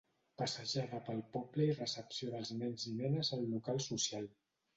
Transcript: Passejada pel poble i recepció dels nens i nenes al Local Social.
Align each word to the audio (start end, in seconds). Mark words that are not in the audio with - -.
Passejada 0.41 1.01
pel 1.09 1.21
poble 1.35 1.67
i 1.73 1.75
recepció 1.75 2.33
dels 2.37 2.51
nens 2.63 2.87
i 2.93 2.95
nenes 3.03 3.31
al 3.39 3.47
Local 3.53 3.85
Social. 3.91 4.29